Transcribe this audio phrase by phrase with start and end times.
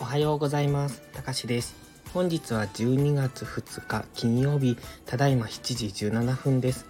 [0.00, 1.02] おはようございます。
[1.12, 1.74] たかしです。
[2.12, 6.86] 本日は12月2日金曜日、ただいま7時17分です。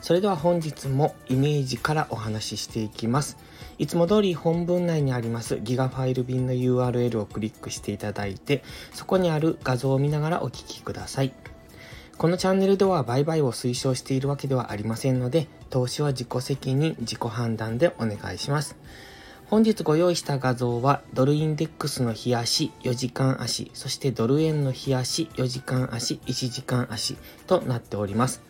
[0.00, 3.36] それでは本日もイメージからお話ししていきます。
[3.78, 8.62] いつも通り本文内にありますギガファイル便の URL をクリックしていただいて、
[8.92, 11.34] そこにある画像を見ながらお聞きください。
[12.18, 18.74] このチャンネルでは売買を推奨しているわけではありませんので、投資は自己責任、自己判断でお願いします。
[19.50, 28.40] 本日ご用意した画像はドルインデックスの日足4時間足、そしてドル円の日足4時間足、1時間足となっております。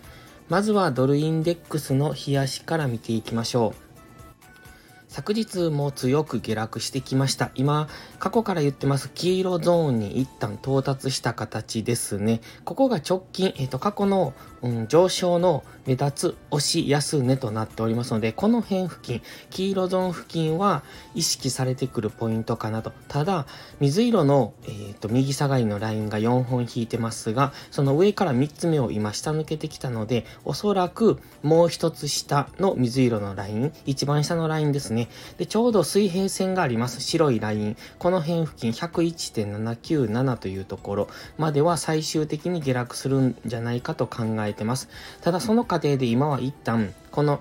[0.48, 3.85] まずはドルインデックスの日足から見ていきましょう。
[5.16, 7.50] 昨日も強く下落してきました。
[7.54, 7.88] 今、
[8.18, 12.42] 過去から言ってます黄色ゾーンに一旦到達した形ですね。
[12.66, 14.34] ここが直近、えっ、と、過去の、
[14.66, 20.82] うん、上昇の目立つ押し安値となっておりますので、この辺付近、黄色ゾーン付近は
[21.14, 22.92] 意識されてくるポイントかなと。
[23.08, 23.46] ただ、
[23.78, 35.08] 水色の、えっ、と、右下がりのラインが4本引いてますが、その上から3つ目を今下抜けてきたので、おそらくもう一つ下の水色のライン、一番下のラインですね。
[35.38, 37.00] で、ちょうど水平線があります。
[37.00, 37.76] 白いライン。
[37.98, 44.88] この辺付近101.797というところまでは最終的に下落するんじゃないかと考えてます。
[45.20, 47.40] ただその過程で今は一旦、この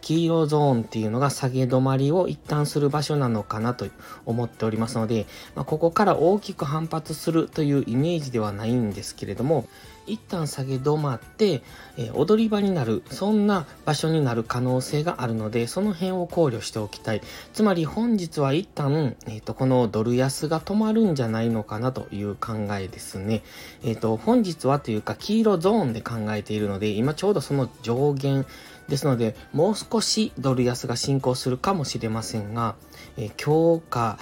[0.00, 3.86] 黄色ゾーンっていうのが下げ止まりを一旦する場所なのかなと
[4.24, 9.68] 思っておりますので、まあ、ここから大きく反発するというイメージではないんですけれども、
[10.06, 11.62] 一旦下げ止まって、
[11.96, 17.22] えー、踊り場になる、そんな場所になる可能性があるので、その辺を考慮しておきたい。
[17.52, 23.42] つまり本日は一旦、えっ、ー、と、このドル安が止まるんじゃないのかなという考えですね。
[23.82, 28.46] えっ、ー、と、本日はというか、黄色ゾーンで考えているので、今ちょうどその上限、
[28.88, 32.76] ですので、もう少しドル安が進行するかもしれませんが、
[33.16, 34.18] え今日か、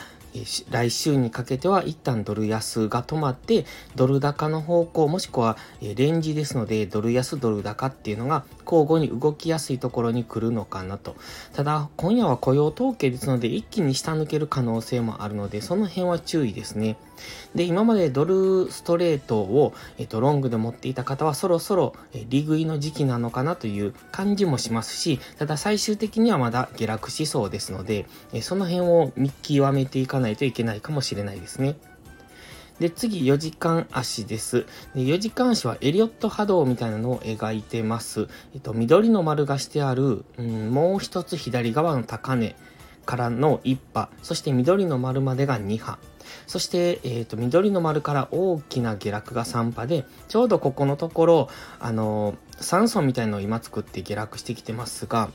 [0.71, 11.17] 来週にかけては一旦ドル安が止まって、ドル高の方向、もしくはレンジですので、ドル安、ドル高っていうのが交互に動きやすいところに来るのかなと。
[11.53, 16.97] ただ、今夜は雇用統計ですので、一気に下抜ける可能性もあるので、その辺は注意ですね。
[17.55, 31.77] で、今までドルストレートを、えっと、ロングで持っていた方は、そろそろ、え利食いの時期なのかなという感じもしますし、ただ最終的にはまだ下落しそうですので、えその辺を見極めていかないといけないかもしれないですね。
[32.83, 34.67] で、次、4時間足です。
[34.93, 38.27] で、4時間足はエリオット波動みたいなのを描いてます。
[38.55, 42.57] えっと、緑の丸がしてある、うん、もう一つ左側の高値
[43.07, 46.01] からの1波、そして緑の丸までが2波。
[46.49, 51.49] そして、えっ、ー、と、緑の丸から大きな下落が3波で、ちょうどここのところ、
[51.79, 55.31] あの、酸素みたいのを今作って下落してきてますが、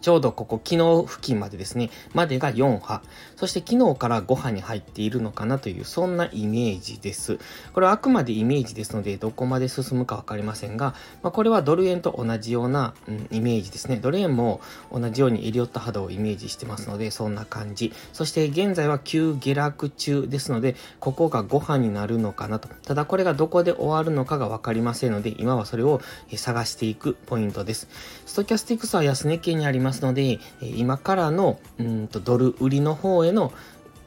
[0.00, 3.02] ちょうどここ昨日付近までですね、までが4波。
[3.36, 7.38] そして昨日から5波に入っているのかなという、そんなイメージです。
[7.72, 13.96] これはあくまでイメージですので、どこまで進むかわかりませんが、まあ、これはドル円と同じような、うん、イメージですね。
[13.96, 14.60] ドル円も
[14.92, 17.92] 同じようにエリオット波動をイメージしてますので、そんな感じ。
[18.12, 22.68] そして現在は急下落中ですので、ここが5波になるのかなと。
[22.84, 26.00] ただこれがどこで終わるのかがわかりませんので、今はそれを
[26.34, 27.88] 探していくポイントです。
[28.26, 33.52] ストキャスティクスは安値圏にありりますので、今からのうんとドル売りの方への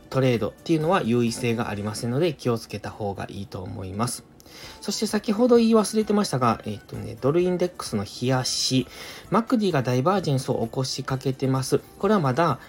[0.10, 4.24] トレードっていうのは優位性がありませんので気をつけた方がいいと思います。
[4.82, 8.88] そして先ほど言い忘れてましたが、えっ、とね、ドルインデックスの冷やし、
[9.30, 11.80] マクディがダイバージェンスを起こしかけてます。
[12.00, 12.60] これはまだ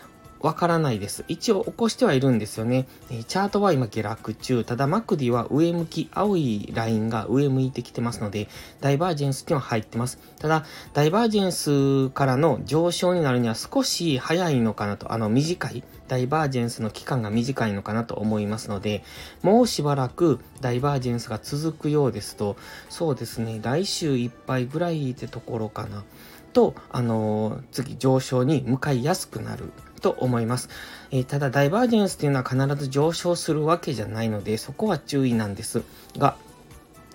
[0.41, 1.25] わからないです。
[1.29, 2.87] 一応起こしてはいるんですよね。
[3.11, 4.65] えチャートは今下落中。
[4.65, 8.49] ただマクディは上向き、青いラインが上向いてきてますので、
[8.81, 10.19] ダイバージェンスっていうのは入ってます。
[10.39, 19.03] ただ、ダイバージェンスからの上昇になるには少し早いのかなと、あの短い、ダイバージェンスの期間が短いのかなと思いますので、
[19.43, 22.57] もうしばらくダイバージェンスが続くようですと、
[22.89, 26.05] そうですね、来週いっぱいぐらいってところかな。
[26.53, 30.69] と、あの、次上昇に向かいやすくなると思います。
[31.11, 35.83] えー、ただ、ダイバージェンスというのは必ず上昇するわけじゃないので、そこは注意なんです
[36.17, 36.37] が、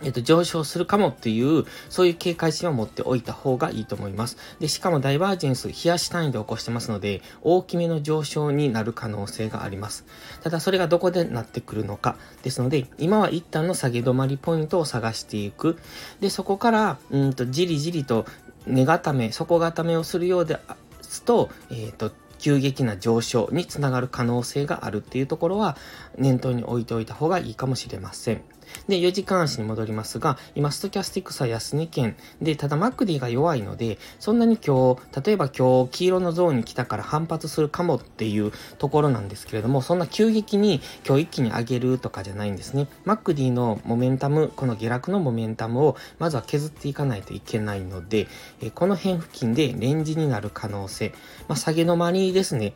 [0.04, 4.38] えっ、と、上昇するかもっていう、そういう警戒心を持っておいた方がいいと思います。
[4.60, 10.06] で、しかもダイバージェンス、冷やし単位で起こしてますので、大きめの上昇になる可能性があります。
[10.42, 12.18] ただ、それがどこでなってくるのか。
[12.44, 15.78] ですので、今は一旦の下げ止まりポイントを探していく。
[16.20, 18.26] で、そこから、うんと、じりじりと、
[18.66, 20.58] 根固め、底固めをするようで
[21.02, 22.12] すと、えっ、ー、と、
[22.44, 25.78] 急激な上昇につながる可能性があるっていうところは
[26.18, 28.42] 念頭に置いておいた方がいいかもしれません。
[28.88, 42.88] で、4時間足に戻りますが、今、ストキャスティックスは安値圏で、ただマクディが弱いので、そんなに今日、例えば今日、黄色のゾーンに来たから反発するかもっていうところなんですけれども、そんな急激に今日一気に上げるとかじゃないんですね。
[43.06, 48.28] マクディのモメンタム、この下落のモメンタムをまずは削っていかないといけないので、
[48.62, 51.14] えこの辺付近でレンジになる可能性、
[51.48, 52.74] まあ、下げ止まりですね。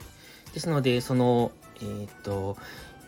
[0.54, 1.52] ですので、その、
[1.82, 2.58] えー、っと、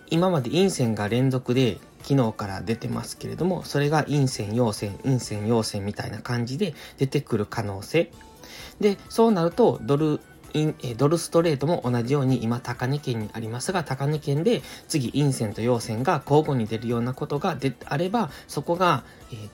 [0.10, 8.12] 今まで陰線が連続で昨日から出てますけれども、それが陰線、陽線、陰線、陽線みたいな感じで出てくる可能性。
[8.80, 10.20] で、そうなると、ドル
[10.98, 19.04] ドルストレートも同じように今高値圏にありますが、高値圏で次陰線と陽線が交互に出るようなことがであれば、そこが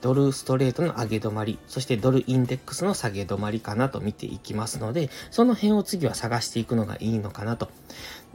[0.00, 7.68] ドルストレートの上げ止まり、そしてドルインデックスの下げ止まりかなと見ていきますので、その辺を次は探していくのがいいのかなと。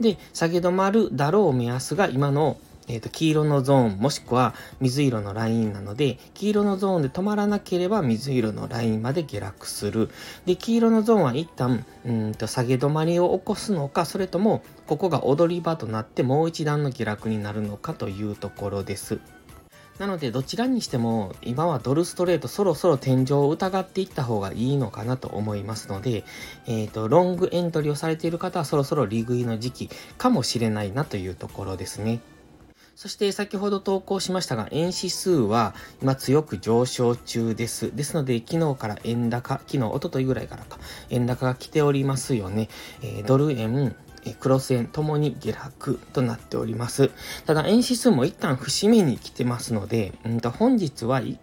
[0.00, 2.58] で、下げ止まるだろう目安が今の
[2.88, 10.10] えっ、ー、と、黄色のゾーン、もしくは水色のラインなので、黄色のゾーンで止まらなければ水色のラインまで下落する。
[10.46, 19.20] で、黄色のゾーンは一旦、うんと、下げ止まりを起こすのか、それとも、ここが踊り場となってもう一段の下落になるのかというところです。
[19.98, 26.24] なので、どちらにしても、今はドルストレートそろそろ天井を疑っていった方がいいのかなと思いますので、
[26.66, 32.20] えっ、ー、と、ロングエントリーをされている方はそろそろ利食いの時期かもしれないなというところですね。
[33.02, 37.92] そして先ほど投稿しましたが、円指数は今強く上昇中です。
[37.96, 40.78] ですので、昨日から円高、昨日、一昨日ぐらいからか、
[41.10, 42.68] 円高が来ておりますよね。
[43.02, 43.96] えー、ドル円、
[44.38, 47.10] クロス円ともに下落となっております。
[47.44, 51.40] ただ、円指数も一旦節目に来てますので、うんと本日は一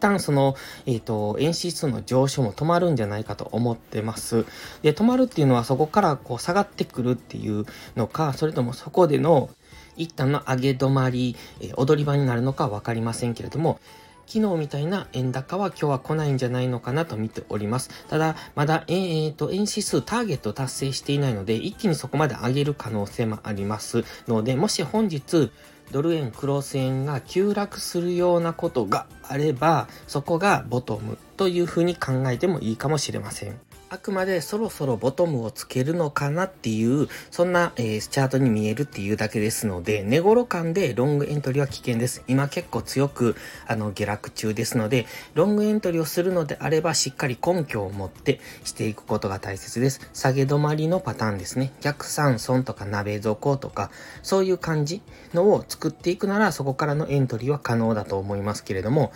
[0.00, 0.54] 旦その、
[0.86, 4.46] えっ、ー、と、円指数の上昇も止まるんじゃないかと思ってます。
[4.80, 7.66] で、止まるっていうのはそこからこう下がってくるっていう
[7.96, 9.50] のか、それともそこでの
[9.96, 13.80] 一旦の上げ止まり、え、踊り場になるのかわかりませんけれども、
[14.26, 17.90] 昨日みたいな円高は今日は来ないんじゃないのかなと見ております。
[18.08, 25.50] ただ、まだ、えー、と、円指数ターゲット達成していないので、一気にそこまで上げる可能性もありますので、もし本日、
[25.90, 33.60] ドル円、クロス円が急落するようなことがあれば、そこがボトムというふうに考えてもいいかもしれません。
[33.92, 42.24] あくまでそろそろボトムをつけるのかなっていう、そんな、えー、チャートに見えるっていうだけですので、寝頃感でロングエントリーは危険です。
[42.26, 43.36] 今結構強く、
[43.66, 45.04] あの、下落中ですので、
[45.34, 50.00] ロングエントリーをするのであれば、しっかり根拠を持ってしていくことが大切です。
[50.14, 51.74] 下げ止まりのパターンですね。
[51.82, 53.90] 逆三損とか鍋底とか、
[54.22, 55.02] そういう感じ
[55.34, 59.12] のを作っていくなら、そこからのエントリーは可能だと思いますけれども、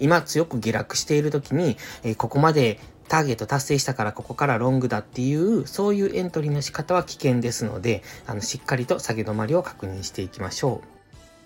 [0.00, 2.78] 今強く下落している時に、えー、ここまで
[3.08, 10.98] ターゲット達成したからここからロングだっていう、そういうエントリーの仕方は危険ですので、あの、しっかりと下げ止まりを確認していきましょう。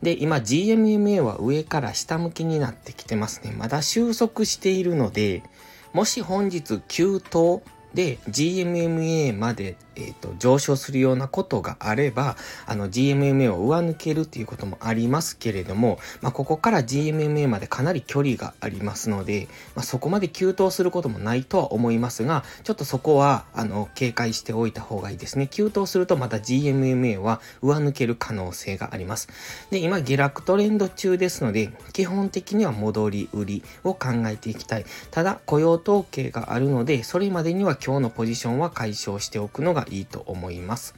[0.01, 3.51] で、今 GMMA は上から下向きになってきてますね。
[3.51, 5.43] まだ収束しているので、
[5.91, 7.61] もし本日急騰
[7.93, 25.47] で GMMA までえっ、ー、と、上昇するようなことがあれば、あの、GMMA を上抜けるっていうこともありますけれども、まあ、ここから GMMA までかなり距離がありますので、まあ、そこまで急騰することもないとは思いますが、ちょっとそこは、あの、警戒しておいた方がいいですね。
[25.47, 29.27] 急騰するとまた GMMA は上抜ける可能性があります。
[29.71, 34.85] で、今、下落トレンド中ですので、基本的には戻り売りを考えていきたい。
[35.11, 40.95] ただ、雇用統計があるので、それまでには今日のポジションは解消しておくのがいいと思います。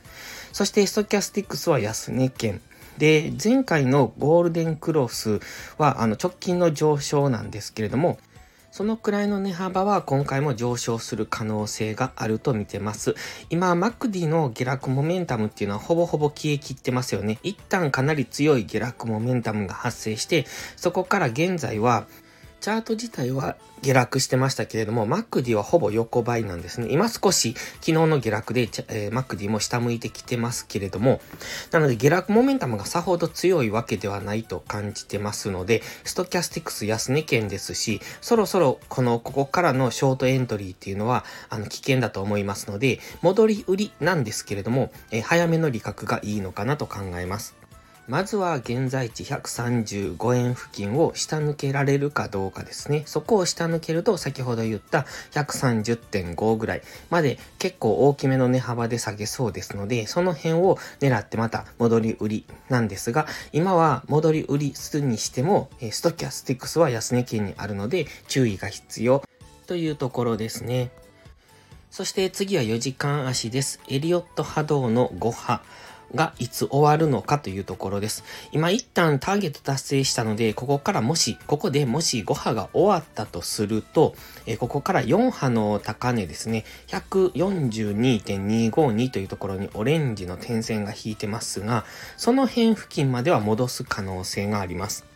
[0.53, 2.61] そしてストキャスティックスは安値圏。
[2.97, 5.39] で、前回のゴールデンクロス
[5.77, 8.19] はあの直近の上昇なんですけれども、
[8.71, 13.15] そのくらいの値幅は今回も上昇する可能性があると見てます。
[13.49, 17.37] 今、 MACD の下落モメンタムっていうのはほぼほぼ消えきってますよね。
[17.43, 20.45] 一旦かなり強い下落モメンタムが発生して、
[20.77, 22.07] そこから現在は
[22.61, 26.89] チャート自体は下落してましたけれども、 MACD はほぼ横ばいなんですね。
[26.91, 31.19] 今少し昨日の下落で、えー、 MACD も下向いてきてますけれども、
[31.71, 47.60] なので下落モメンタムがさほど強いわけではないと感じてますので、ストキャスティクス安値圏ですし、そろそろこのここからのショートエントリーっていうのは、あの危険だと思いますので、戻り売りなんですけれども、えー、早めの利確がいいのかなと考えます。
[48.07, 53.03] まずは現在地135円付近を下抜けられるかどうかですね。
[53.05, 69.23] そこを下抜けると先ほど言った130.5ぐらいまで結構大きめの値幅で下げそうですので、その辺を狙ってまた戻り売りなんですが、今は戻り売りするにしても、ストキャスティックスは安値圏にあるので注意が必要
[69.67, 70.91] というところですね。
[71.91, 73.79] そして次は4時間足です。
[73.87, 75.61] エリオット波動の5波。
[76.15, 78.23] がいつ終わるのかというところです。
[78.51, 84.15] 今一旦ターゲット達成したので、ここからもし、ここでもし5波が終わったとすると、
[84.45, 91.85] えここから4波の高値ですね、142.252というところにオレンジの点線が引いてますが、
[92.17, 95.10] その辺付近までは戻す可能性があります。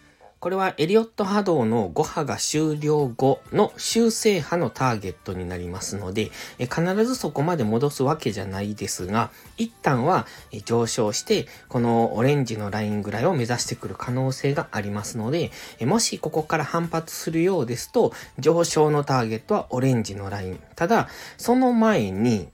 [0.45, 10.27] これはエリオット波動の5波が終了後の修正波のターゲットになりますので、必ずそこまで戻すわけじゃないですが、一旦は
[10.63, 15.49] 上昇して、このオレンジのラインぐらいを目指してくる可能性がありますので、
[15.81, 20.59] もしここから反発するようですと、上昇のターゲットはオレンジのライン。
[20.75, 22.49] ただ、その前に、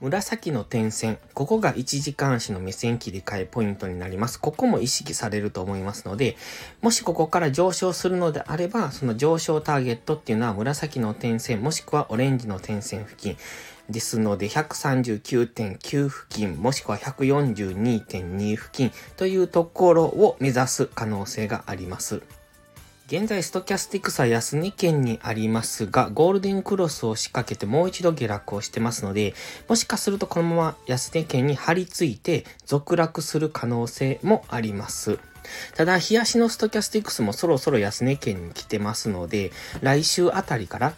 [0.00, 4.40] 紫の点線、ここが1時間足の目線切り替えポイントになります。
[4.40, 6.36] ここも意識されると思いますので、
[6.80, 13.36] もしここから上昇するのであれば、その上昇ターゲットっていうのは紫の点線、もしくはオレンジの点線付近。
[13.90, 22.22] ですので、139.9付近、もしくは142.2付近というところを目指す可能性があります。
[23.12, 29.34] 現在、ストキャスティクスは安値県にありますが、ゴールデンクロスを仕掛けてもう一度下落をしてますので、
[29.68, 35.18] もしかするとこのまま安値県に張り付いて続落する可能性もあります。
[35.74, 39.50] ただ、冷やしのストキャスティクスもそろそろ安値県に来てますので、
[39.80, 40.94] 来週あたりから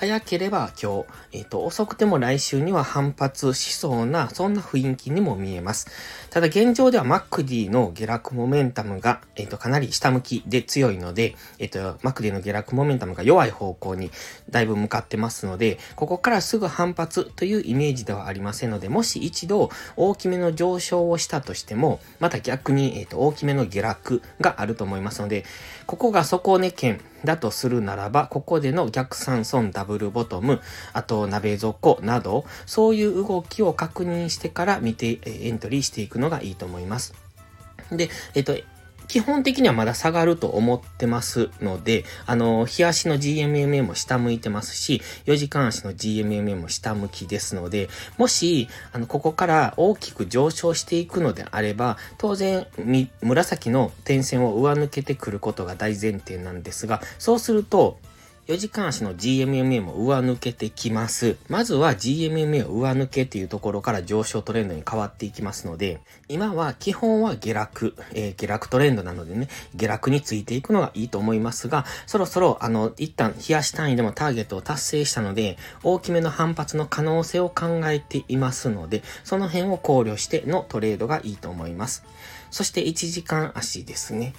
[0.00, 5.88] 早ければ今日、えっ、ー、と、遅くても来週には反発しそうな、そんな雰囲気にも見えます。
[6.30, 14.10] ただ現状では MacD の下落モメンタムが、えっ、ー、と、かなり下向きで強いので、えっ、ー、と、MacD の下落モメンタムが弱い方向に
[14.48, 25.44] だいぶ向かってますので、ここからすぐ反発というイメージではありませんので、もし一度大きめの上昇をしたとしても、また逆に、えっ、と、大きめの下落があると思いますので、
[25.90, 30.60] ここが底根圏だとするならば、ここでの逆三損ダブルボトム、
[30.92, 37.12] あと鍋底など、そういう動きを確認してから見てエントリーしていくのがいいと思います。
[37.90, 38.54] で、えっと、
[39.10, 47.88] 基本的にはまだ下がると思ってますので、あの、日足の GMMA も下向いてますし、4時間足の GMMA も下向きですので、
[48.18, 52.68] もし、あの、ここから大きく上昇していくのであれば、当然、
[53.20, 57.98] 紫の点線を上抜けてくることが大前提なんですが、そうすると、
[58.48, 61.36] 4時間足の GMMA も上抜けてきます。
[61.48, 82.04] まずは GMMA を上抜けっていうところから上昇トレンドに変わっていきますので、今は基本は下落、えー、下落トレンドなのでね、下落についていくのがいいと思いますが、そろそろあの、一旦冷やし単位でもターゲットを達成したので、大きめの反発の可能性を考えていますので、その辺を考慮してのトレードがいいと思います。
[82.50, 84.32] そして1時間足ですね。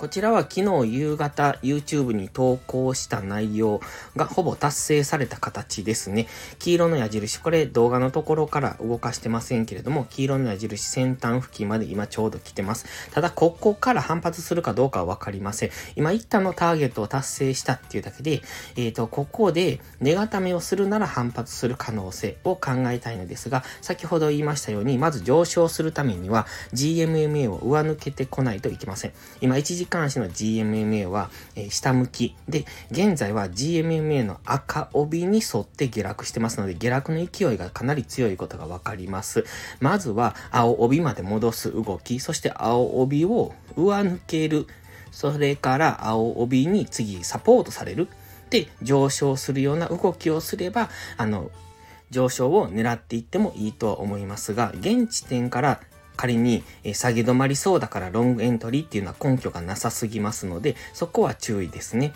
[0.00, 3.82] こちらは昨日夕方 YouTube に投稿した内容
[4.16, 6.26] がほぼ達成された形ですね。
[6.58, 12.86] 黄色の矢印、これ動画のところから動かしてませんけれども、黄色の矢印先端付近まで今ちょうど来てます。
[13.10, 15.70] ただ、ここから反発するかどうかはわかりません。
[15.96, 18.40] 今一旦のターゲットを達成したっていうだけで、
[18.76, 29.12] えっ、ー、と、ここで値固めをするなら反発する可能性を考えたいのですが、先ほど言いましたように、まず上昇するためには GMMA を上抜けてこないといけません。
[29.42, 39.44] 今1時関しての GMMA は、えー、下向きで、現在は GMMA の赤帯に沿って下落してますので、下落の勢いがかなり強いことがわかります。
[39.80, 44.66] まずは青帯まで戻す動き、そして青帯を上抜ける、
[45.10, 48.08] それから青帯に次サポートされる。
[48.48, 51.50] で、上昇するような動きをすれば、あの、
[52.10, 55.80] 上昇を狙っていってもいいとは思いますが、現地点から
[56.20, 62.12] 仮に、下げ止まりそうだからロングエントリーっていうのは根拠がなさすぎますので、そこは注意ですね。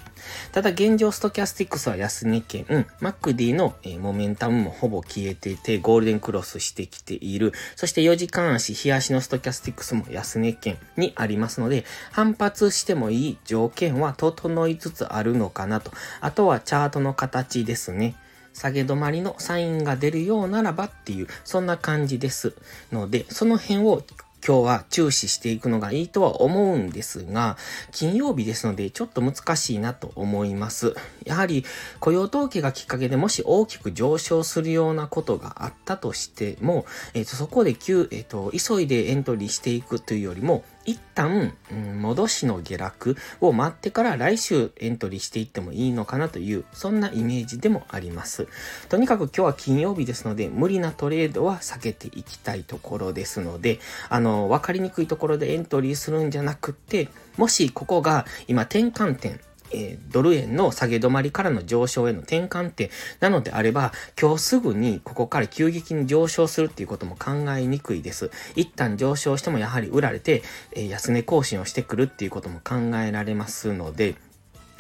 [0.53, 7.55] ただ現状ストキャスティックスは安値圏、うん、 MACD の、モメンタムもほぼ消えていて、ゴールデンクロスしてきている。
[7.77, 15.93] そして4時間足、日足のストキャスティックスも安値圏にありますので、反発してもいい条件は整いつつあるのかなと。
[16.21, 18.17] あとはチャートの形ですね。
[18.55, 22.55] 下げ止まりのサインが出るようならばっていう、そんな感じです
[22.93, 24.03] ので、その辺を
[24.47, 27.57] 今日は注視していくのがいいとは思うんですが、
[27.93, 30.95] 金曜日ですのでちょっと難しいなと思います。
[31.25, 31.65] やはり
[31.99, 36.85] 雇用統計がきっかけでもし大きく上昇するようなことがあったとしても、
[37.15, 48.49] え、ー、と、そこで急、えっ、ー、と、急いでエントリーしていくというよりも、一旦、うん、戻しの下落を待ってから来週エントリーしていってもいいのかなという、そんなイメージでもあります。
[48.89, 59.41] とにかく今日は金曜日ですので、無理なトレードは避けていきたいところですので、あの、わかりにくいところでエントリーするんじゃなくて、もしここが今転換点、
[59.75, 62.91] えー、ドル円の下げ止まりからの上昇への転換点
[63.21, 68.31] なのであれば、今日すぐにここから急激に上昇するっていうことも考えにくいです。
[68.57, 74.15] 一旦上昇してもやはり売られて、えー、安値更新をしてくるっていうことも考えられますので、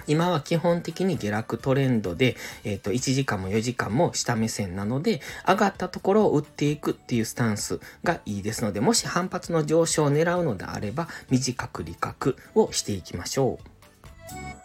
[0.07, 13.59] 今は基本的に下落トレンドで、えっ、ー、と、1時間も4時間も下目線なので、上がったところを売っていくっていうスタンスがいいですので、もし反発の上昇を狙うのであれば、短く利確をしていきましょ
[14.61, 14.64] う。